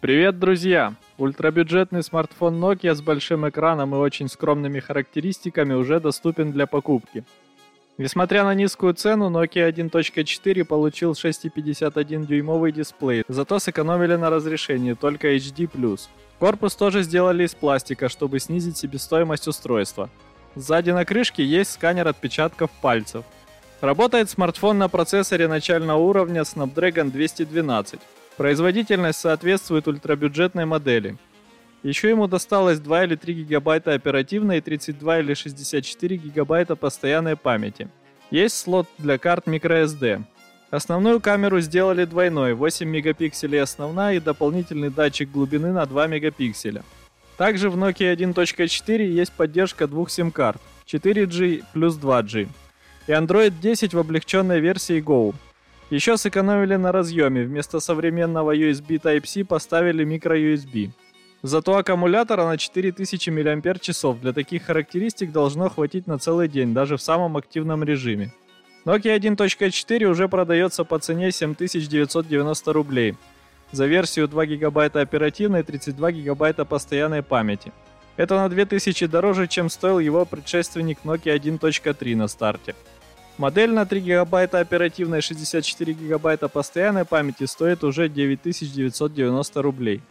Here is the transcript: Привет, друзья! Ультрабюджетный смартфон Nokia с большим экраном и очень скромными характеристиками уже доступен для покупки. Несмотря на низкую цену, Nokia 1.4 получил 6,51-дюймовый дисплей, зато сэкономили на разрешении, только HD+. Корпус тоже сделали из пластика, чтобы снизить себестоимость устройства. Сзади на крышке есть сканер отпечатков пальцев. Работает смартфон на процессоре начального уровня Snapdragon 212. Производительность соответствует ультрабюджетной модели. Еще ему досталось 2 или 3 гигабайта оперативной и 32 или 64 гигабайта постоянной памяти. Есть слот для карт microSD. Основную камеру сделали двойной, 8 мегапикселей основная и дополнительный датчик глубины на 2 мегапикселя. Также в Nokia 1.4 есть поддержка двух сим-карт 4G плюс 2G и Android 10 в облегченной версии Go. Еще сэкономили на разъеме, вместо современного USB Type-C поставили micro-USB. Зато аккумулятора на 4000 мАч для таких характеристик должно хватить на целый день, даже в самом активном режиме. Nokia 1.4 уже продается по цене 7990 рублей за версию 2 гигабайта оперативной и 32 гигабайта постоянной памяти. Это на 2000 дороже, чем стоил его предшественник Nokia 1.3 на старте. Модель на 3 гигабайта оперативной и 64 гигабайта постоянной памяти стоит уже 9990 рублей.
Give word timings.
Привет, 0.00 0.38
друзья! 0.38 0.94
Ультрабюджетный 1.16 2.04
смартфон 2.04 2.62
Nokia 2.62 2.94
с 2.94 3.02
большим 3.02 3.48
экраном 3.48 3.96
и 3.96 3.98
очень 3.98 4.28
скромными 4.28 4.78
характеристиками 4.78 5.74
уже 5.74 5.98
доступен 5.98 6.52
для 6.52 6.68
покупки. 6.68 7.24
Несмотря 7.98 8.44
на 8.44 8.54
низкую 8.54 8.94
цену, 8.94 9.28
Nokia 9.28 9.68
1.4 9.68 10.64
получил 10.64 11.14
6,51-дюймовый 11.14 12.70
дисплей, 12.70 13.24
зато 13.26 13.58
сэкономили 13.58 14.14
на 14.14 14.30
разрешении, 14.30 14.92
только 14.92 15.34
HD+. 15.34 15.98
Корпус 16.38 16.76
тоже 16.76 17.02
сделали 17.02 17.42
из 17.42 17.56
пластика, 17.56 18.08
чтобы 18.08 18.38
снизить 18.38 18.76
себестоимость 18.76 19.48
устройства. 19.48 20.10
Сзади 20.54 20.92
на 20.92 21.04
крышке 21.04 21.44
есть 21.44 21.72
сканер 21.72 22.06
отпечатков 22.06 22.70
пальцев. 22.80 23.24
Работает 23.80 24.30
смартфон 24.30 24.78
на 24.78 24.88
процессоре 24.88 25.48
начального 25.48 25.98
уровня 25.98 26.42
Snapdragon 26.42 27.10
212. 27.10 27.98
Производительность 28.38 29.18
соответствует 29.18 29.88
ультрабюджетной 29.88 30.64
модели. 30.64 31.16
Еще 31.82 32.10
ему 32.10 32.28
досталось 32.28 32.78
2 32.78 33.04
или 33.04 33.16
3 33.16 33.34
гигабайта 33.34 33.94
оперативной 33.94 34.58
и 34.58 34.60
32 34.60 35.18
или 35.18 35.34
64 35.34 36.16
гигабайта 36.16 36.76
постоянной 36.76 37.34
памяти. 37.34 37.88
Есть 38.30 38.56
слот 38.56 38.86
для 38.96 39.18
карт 39.18 39.48
microSD. 39.48 40.22
Основную 40.70 41.20
камеру 41.20 41.60
сделали 41.60 42.04
двойной, 42.04 42.54
8 42.54 42.88
мегапикселей 42.88 43.60
основная 43.60 44.14
и 44.14 44.20
дополнительный 44.20 44.90
датчик 44.90 45.28
глубины 45.32 45.72
на 45.72 45.84
2 45.84 46.06
мегапикселя. 46.06 46.84
Также 47.36 47.70
в 47.70 47.76
Nokia 47.76 48.14
1.4 48.14 49.04
есть 49.04 49.32
поддержка 49.32 49.88
двух 49.88 50.10
сим-карт 50.10 50.60
4G 50.86 51.64
плюс 51.72 51.98
2G 51.98 52.48
и 53.08 53.10
Android 53.10 53.54
10 53.60 53.94
в 53.94 53.98
облегченной 53.98 54.60
версии 54.60 55.02
Go. 55.02 55.34
Еще 55.90 56.18
сэкономили 56.18 56.76
на 56.76 56.92
разъеме, 56.92 57.44
вместо 57.44 57.80
современного 57.80 58.54
USB 58.54 59.00
Type-C 59.00 59.44
поставили 59.44 60.04
micro-USB. 60.04 60.90
Зато 61.42 61.76
аккумулятора 61.76 62.44
на 62.44 62.58
4000 62.58 63.30
мАч 63.30 64.20
для 64.20 64.32
таких 64.32 64.64
характеристик 64.64 65.32
должно 65.32 65.70
хватить 65.70 66.06
на 66.06 66.18
целый 66.18 66.48
день, 66.48 66.74
даже 66.74 66.96
в 66.96 67.02
самом 67.02 67.38
активном 67.38 67.84
режиме. 67.84 68.34
Nokia 68.84 69.18
1.4 69.18 70.04
уже 70.04 70.28
продается 70.28 70.84
по 70.84 70.98
цене 70.98 71.32
7990 71.32 72.72
рублей 72.72 73.14
за 73.72 73.86
версию 73.86 74.28
2 74.28 74.46
гигабайта 74.46 75.00
оперативной 75.00 75.60
и 75.60 75.62
32 75.62 76.12
гигабайта 76.12 76.64
постоянной 76.64 77.22
памяти. 77.22 77.72
Это 78.16 78.34
на 78.34 78.48
2000 78.48 79.06
дороже, 79.06 79.46
чем 79.46 79.70
стоил 79.70 80.00
его 80.00 80.24
предшественник 80.26 80.98
Nokia 81.04 81.38
1.3 81.38 82.16
на 82.16 82.28
старте. 82.28 82.74
Модель 83.38 83.70
на 83.70 83.86
3 83.86 84.00
гигабайта 84.00 84.58
оперативной 84.58 85.18
и 85.18 85.22
64 85.22 85.92
гигабайта 85.92 86.48
постоянной 86.48 87.04
памяти 87.04 87.44
стоит 87.44 87.84
уже 87.84 88.08
9990 88.08 89.62
рублей. 89.62 90.02